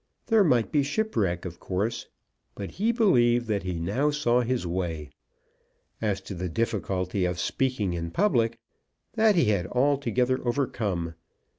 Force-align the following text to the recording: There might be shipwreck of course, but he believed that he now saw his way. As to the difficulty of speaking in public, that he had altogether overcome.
There 0.25 0.43
might 0.43 0.71
be 0.71 0.81
shipwreck 0.81 1.45
of 1.45 1.59
course, 1.59 2.07
but 2.55 2.71
he 2.71 2.91
believed 2.91 3.45
that 3.49 3.61
he 3.61 3.75
now 3.79 4.09
saw 4.09 4.41
his 4.41 4.65
way. 4.65 5.11
As 6.01 6.19
to 6.21 6.33
the 6.33 6.49
difficulty 6.49 7.23
of 7.23 7.37
speaking 7.37 7.93
in 7.93 8.09
public, 8.09 8.57
that 9.13 9.35
he 9.35 9.45
had 9.45 9.67
altogether 9.67 10.39
overcome. 10.43 11.13